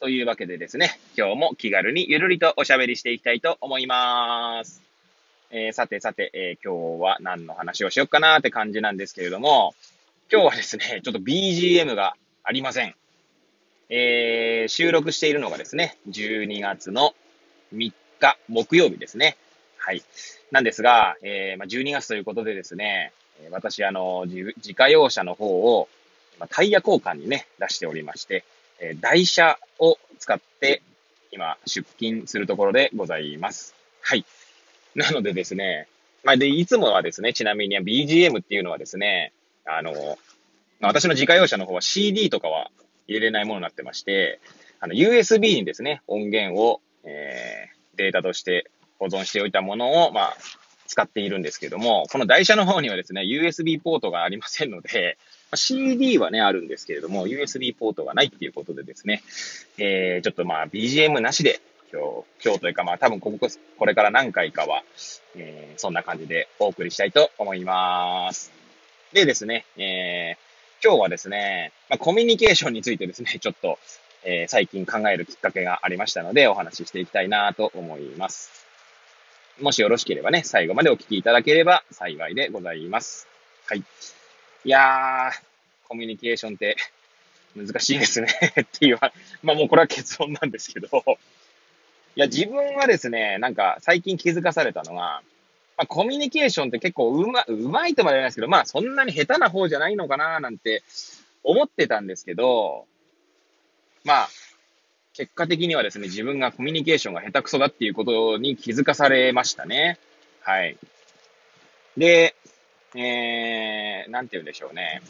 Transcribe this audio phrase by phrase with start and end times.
[0.00, 4.80] というわけでですね、今日も気軽にゆるりとおしゃべりしていきたいと思います。
[5.50, 9.74] えーさてさて、えー今日は何の話をしようかなって感じなんですけれども、
[10.30, 12.14] 今日はですね、ちょっと BGM が
[12.44, 12.94] ありません。
[13.88, 17.12] えー収録しているのがですね、12月の
[17.74, 19.36] 3日木曜日ですね。
[19.78, 20.02] はい。
[20.52, 23.10] なんですが、えーまあ、12月ということでですね、
[23.50, 25.88] 私、あの、自自家用車の方を、
[26.38, 28.44] まあタイヤ交換にね、出しておりまして、
[28.80, 30.82] え台車を使って、
[31.30, 33.74] 今、出勤するところでございます。
[34.00, 34.24] はい。
[34.94, 35.88] なのでですね、
[36.24, 39.32] まあ、で、いつもはですね、ちなみに BGM っていうのはですね、
[39.64, 39.92] あの、
[40.80, 42.70] まあ私の自家用車の方は CD とかは
[43.06, 44.40] 入れれないものになってまして、
[44.80, 50.36] あの、USB にですね、音源を、えーデータとして保存しておいたものを、まあ、
[50.86, 55.18] 使っているんですけども、この台車の方にはですね、USB ポートがありませんので、
[55.50, 59.22] ま CD はね、あるんですけれども、USB ポートがないっていうことでですね、
[59.78, 64.82] えー、ちょっとまあ、BGM なしで、今日、今日というかまあ、多分ここ、これから何回かは、
[65.36, 68.52] えーそんな感じでお送りしたいと思います。
[69.12, 73.78] でですね、えー、今日はですね、まあ、コミュニケーションについてですね、 ちょっと、
[74.24, 78.66] えー最近考えるきっかけがありましたので、お話ししていきたいなと思います。
[79.60, 83.26] もしよろしければね、最後までお聞きいただければ幸いでございます。
[83.66, 83.84] はい。
[84.68, 86.76] いやー、コミュニケーションって
[87.56, 88.28] 難しいですね
[88.60, 88.98] っていう、
[89.42, 90.88] まあもうこれは結論なんですけど、
[92.16, 95.22] いや、自分はですね、なんか最近気づかされたのが、
[95.78, 100.82] まあ、コミュニケーションって結構うま、うまいとまでは言えないですけど、まあそんなに下手な方じゃないのかななんて
[101.42, 102.84] 思ってたんですけど、
[104.04, 104.28] まあ、
[105.14, 109.98] 結果的にはですね、自分がコミュニケーションが下手くそだっていうことに気づかされましたね。
[110.42, 110.76] はい。
[111.96, 112.34] で、
[112.94, 115.02] えー、なんて言うんでしょうね。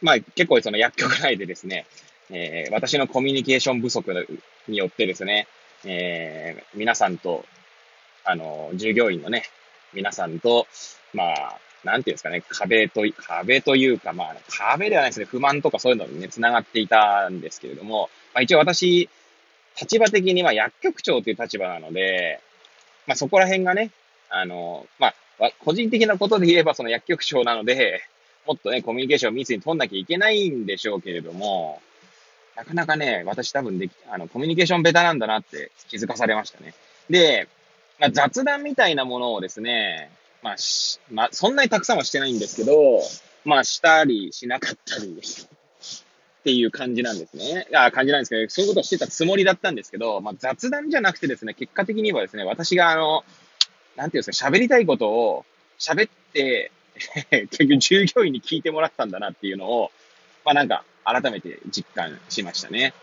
[0.00, 1.86] まあ結構その薬局内でですね、
[2.30, 5.46] えー私のコミュニケーション不足によってですね、
[5.84, 7.44] えー皆さんと、
[8.24, 9.44] あの、従業員のね、
[9.92, 10.66] 皆さんと、
[11.14, 19.08] まあ、なんていうんですかね、壁と、壁というか、まあ、壁ではないですね、不満とかそういうのにね、繋がっていたんですけれども、まあ一応私、
[19.80, 22.40] 立場的には薬局長という立場なので、
[23.06, 23.90] まあそこら辺がね、
[24.28, 25.14] あの、まあ、
[25.64, 28.02] 個人的なことで言えばその薬局長なので、
[28.46, 31.80] もっとね、コミュニケーションを密に取んなきゃいけないんでしょうけれども、
[32.56, 36.74] なかなかね、私多分でき、あの、コミュニケーションベタなんだなって気づかされましたね。
[37.08, 37.46] で、
[38.00, 40.10] まあ、雑談みたいなものをですね、
[40.42, 43.00] まあ、し、まあ、そんなにたくさんはしてないんですけど、
[43.44, 47.66] まあ、したりしなかったり っていう感じなんですね。
[47.74, 53.24] あ感じなんですけど、そういうことをしてたつもりだったんですけど、まあ、雑談じゃなくてですね、結果的にはですね、私があの、
[53.98, 55.44] なんていうんですか、喋りたいことを
[55.78, 56.70] 喋って、
[57.30, 59.90] 結局従業員に聞いてもらったんだなっていうのを、
[60.44, 62.94] まあなんか改めて実感しましたね。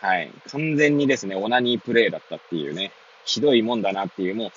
[0.00, 0.30] はい。
[0.50, 2.90] 完全にですね、オナニープレイだったっていうね、
[3.24, 4.50] ひどいもんだなっていう、もう、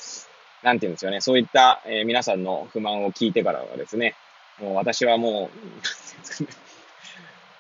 [0.66, 4.16] なんていうんですよね、そういった、えー皆さんの不満を聞いてからはですね、
[4.60, 5.58] もう私はもう、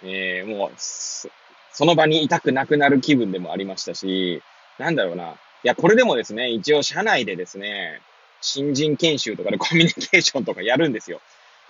[0.07, 1.29] えーもうそ、
[1.71, 4.41] その場にいたくなくなる気分でもありましたし、
[4.79, 5.33] なんだろうな。
[5.63, 8.01] いや、これでもですね、一応社内でですね、
[8.43, 11.21] 新人研修とかで コミュニケーションとかやるんですよ。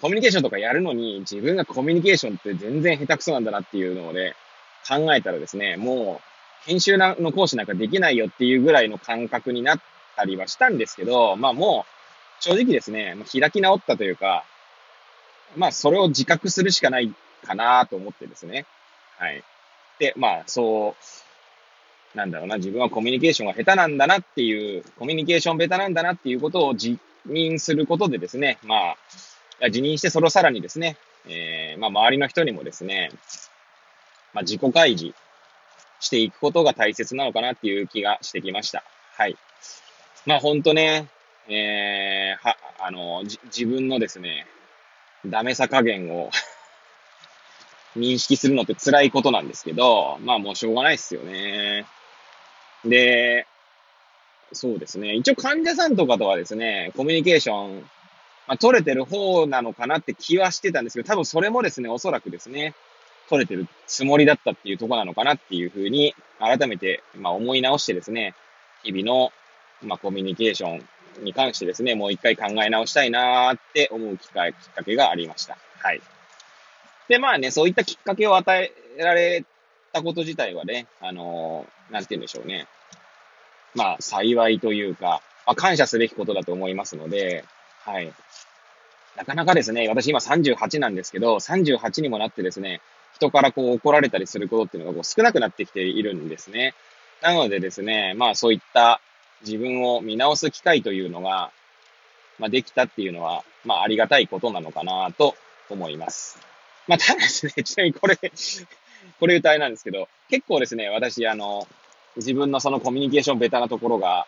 [0.02, 4.36] コミュニケーションとかやるのに、自分がコミュニケーションって全然下手くそなんだなっていうのをね、
[4.86, 6.22] 考えたらですね、も
[6.66, 9.82] う、研修の講師なんかできないよっていうぐらいの感覚になっ
[10.18, 14.44] たりはしたんですけど、まあもう、正直ですね、開き直ったというか、
[15.56, 17.14] まあそれを自覚するしかない
[17.46, 18.66] かなと思ってですね。
[19.18, 19.44] はい。
[20.00, 21.23] で、まあそう、
[22.16, 28.96] なんだろうな、自分はコミュニケーションが下手なんだなっていう、コミュニケーション下手なんだなっていうことを自認することでですね、ま
[29.62, 33.12] あ、辞任してそれをさらにですね、えー、まあ周りの人にもですね、
[34.34, 35.16] まあ自己開示
[36.00, 38.84] していくことが大切なのかなっていう気がしてきました。
[39.14, 39.38] はい。
[40.26, 41.08] まあ本当ね、
[41.48, 44.46] えー、は、あの、自分のですね、
[45.26, 46.30] ダメさ加減を
[47.96, 51.86] 認識するのって辛いことなんですけど、まあもうしょうがないですよね。
[52.86, 53.48] で、
[54.52, 55.16] そうですね。
[55.16, 57.80] 一応患者さんとかとはですね、コミュニケーション、
[58.48, 62.76] まあ、取れてる方なのかなって気はしてたんですけど、多分それもですね、おそらくですね、
[63.30, 68.36] 取れてるつもりだったっていうとこなのかなっていうふうに、改めて、まあ思い直してですね、
[68.84, 69.32] 日々の、
[69.82, 70.82] まあコミュニケーショ
[71.22, 75.58] ンに関してですね、もう一回考え直したいなーって思う機会、きっかけがありました。
[75.82, 76.02] はい。
[77.08, 78.72] で、まあね、そういったきっかけを与え
[79.02, 79.46] られ
[79.94, 82.68] たこと自体はね、あのー、なんて言うんでしょうね。
[83.76, 87.44] まあ、幸いというか、まあ、感謝すべきことだと思いますので、
[87.84, 88.14] はい。
[89.16, 92.82] なかなかですね、私今38なんですけど、38にもなってですね、
[93.16, 96.74] 人からこう怒られたりすることっていうのがこう少なくなってきているんですね。
[97.22, 99.02] なのでですね、まあそういった
[99.42, 101.52] 自分を見直す機会というのが、
[102.40, 105.36] まあできたっていうのは、まあありがたいことなのかなと
[105.70, 106.40] 思います。
[106.88, 108.18] まあただですね、ちなみにこれ
[109.20, 111.68] これ歌いなんですけど、結構ですね、私あの、
[112.16, 114.28] 自分のそのコミュニケーションベタなところが、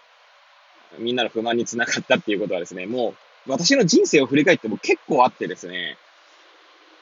[0.97, 3.15] みんなの不満につながったっていうことはですね、も
[3.47, 5.97] う私の人生を振り返っても結構あってですね、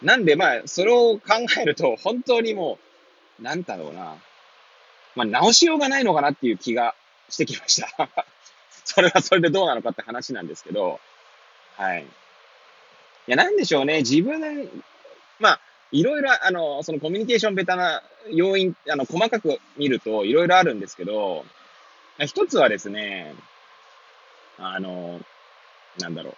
[0.01, 1.21] なんでまあ、それを考
[1.61, 2.77] えると、本当にも
[3.39, 4.15] う、なんだろうな、
[5.15, 6.95] まあ、直しようがないのかなっていう気が
[7.29, 8.09] してきました。
[8.83, 10.99] それはそれでどうなのかって話なんですけど、
[11.77, 12.03] はい。
[12.03, 13.99] いや、なんでしょうね。
[13.99, 14.83] 自分、
[15.93, 18.01] いろいろ、あの、そのコミュニケーションベタな
[18.31, 21.45] 要因、あの、細かく見るといろいろあるんですけど、
[22.19, 23.35] 一つはですね、
[24.57, 25.21] あの、
[25.99, 26.33] なんだろう。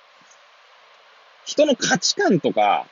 [1.46, 2.86] 人の価値観とか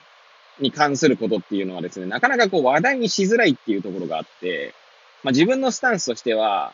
[0.60, 4.74] に関することっていうのはですね、なかなかこう話題にしづらいっていうところがあって、
[5.22, 6.74] まあ自分のスタンスとしては、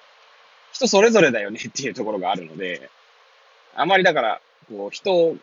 [0.71, 2.91] 人それぞれだよねっていうところがあるので、
[3.75, 5.37] あまりだから、こう人を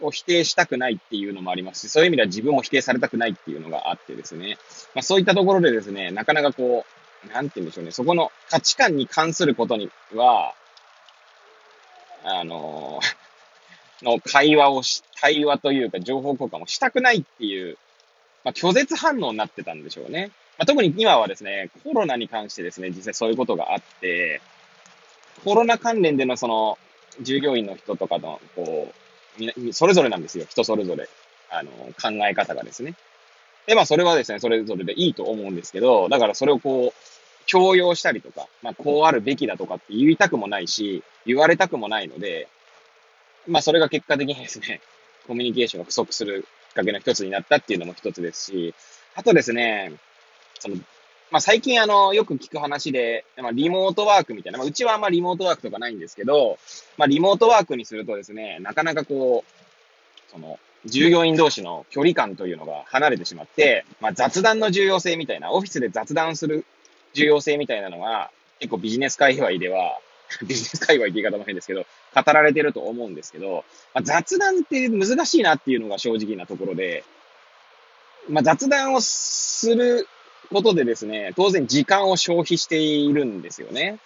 [0.00, 4.58] を否定したくないっていうのもありますし、そういう意味では自分も否定されたくないっていうのがあってですね、
[4.94, 6.84] まあそういったところでですね、なかなかこ
[7.26, 10.54] う、なんて言うんでしょうね、そこの価値観に関することには、
[12.24, 13.00] あの
[14.02, 17.76] の会話をし、対話というか情報交換をしたくないっていう、
[18.44, 20.30] まあ、拒絶反応になってたんでしょうね。
[20.56, 24.40] まあ、特に今はですね、コロナに関してですね、実際そういうことがあって、
[25.44, 26.78] コロナ関連でのその、
[27.20, 29.07] 従業員の人とかの、こう、
[29.72, 30.46] それぞれなんですよ。
[30.48, 31.08] 人それぞれ。
[31.50, 32.94] あの、考え方がですね。
[33.66, 42.48] で、まあ、それはですね、それぞれでいいと思うんですけど、だからそれをこう、強要したりとか、まあ、こうあるべきだとかって言いたくもないし、言われたくもないので、
[43.46, 44.80] まあ、それが結果的にですね、
[45.26, 48.74] コミュニケーションが不足するきっかけの一つになったっていうのも一つですし、
[49.14, 49.92] あとですね、
[50.58, 50.76] その、
[51.30, 56.58] まあ、最近あの、よく聞く話で、まあ、リモートワークみたいな、まあ、うちはあんまリモートワークとかないんですけど、
[56.96, 66.64] まあ、リモートワークにするとですね、なかなかこう、その、従業員同士の距離感というのが離れてしまって、まあ、雑談の重要性みたいな、オフィスで雑談する
[67.12, 69.98] 重要性みたいなのが、結構ビジネス界隈では、
[70.46, 71.84] ビジネス界隈って言い方も変ですけど、
[72.14, 77.04] 語られてると思うんですけど、まあ、雑談って難しいなっていうのが正直なところで、
[78.28, 80.06] まあ、雑談をする
[80.52, 83.98] ことでですね、当然時間を消費しているんですよね。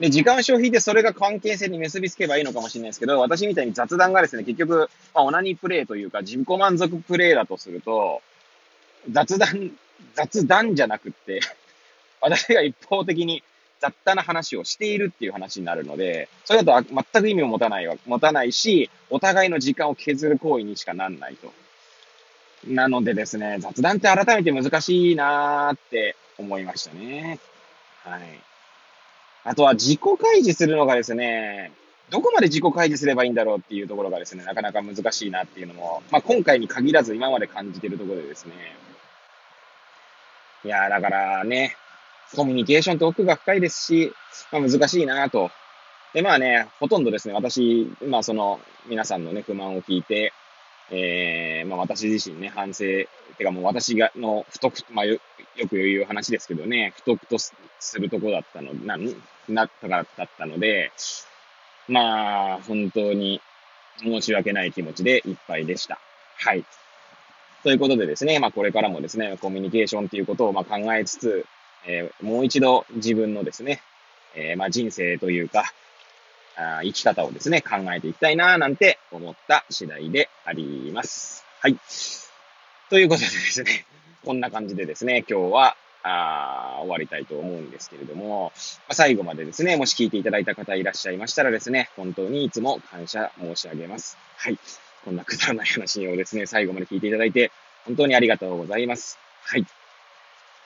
[0.00, 8.22] で、時間消費でそれが関係性に結びつけばいいのかもしれないですけど、私みたいに雑談がですね、結局、まあ、オナニープレイというか自己満足プレイだとすると、
[9.10, 9.72] 雑談、
[10.14, 11.40] 雑談じゃなくって
[12.20, 13.42] 私が一方的に
[13.80, 21.52] 雑多な話をしているっていう話になるので、それだと全く意味を持たないわ、持たないし、お互いの時間を削る行為にしかなんないと。
[22.66, 27.38] なのでですね、雑談って改めて難しいなーって思いましたね。
[28.04, 28.20] はい。
[29.44, 31.72] あとは自己開示するのがですね、
[32.10, 38.52] どこまで自己開示すればいいんだろうっていうところがですね、なかなか難しいなっていうのも、まあ今回に限らず今まで感じてるところでですね。
[40.64, 41.76] いやだからね、
[42.34, 44.12] コミュニケーションって奥が深いですし、
[44.50, 45.50] まあ、難しいなと。
[46.12, 50.32] で、まあね、ほとんどですね、私、まあその、皆さんのね、不満を聞いて、
[50.90, 52.84] えー、まあ私自身ね、反省、
[53.38, 55.18] てかもう私が、の不徳、まあよ、
[55.56, 57.54] よく言う話ですけどね、不徳とす
[57.98, 58.96] るとこだったの、な、
[59.48, 60.92] なったかだったので、
[61.88, 63.40] まあ、本当に
[63.98, 65.98] 申し訳ない気持ちでいっぱいでした。
[66.38, 66.64] はい。
[67.62, 71.46] ということでですね、まあこれからもですね、コミュニケーションっていうことをまあ考えつつ、
[71.86, 73.82] えー、もう一度自分のですね、
[74.34, 75.72] えー、まあ、人生というか、
[76.56, 81.44] あ生き方をですね、考えていきたいななんて思った次第であります。
[81.60, 81.76] はい。
[82.88, 83.84] ということでですね、
[84.24, 85.76] こんな感じでですね、今日は、
[86.08, 94.16] あ終わりたいと思うんですけれども、まあ、最後までですね、もし聞いていただいた方いらっしゃいましたらですね、本当にいつも感謝申し上げます。
[94.36, 94.58] はい。
[95.04, 97.50] こんなくだらない話をですね、最後まで聞いていただいて、
[97.84, 99.18] 本当にありがとうございます。
[99.42, 99.66] はい。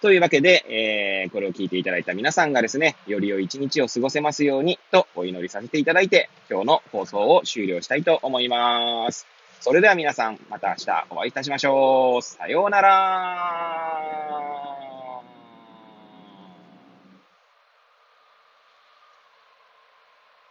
[0.01, 9.27] というわけで、えー、これを聞いていただいた皆さんがですね、より良い一日を過ごせますようにとお祈りさせていただいて、今日の放送を終了したいと思います。
[9.61, 12.23] それでは皆さん、また明日お会いいたしましょう。
[12.23, 14.40] さようなら。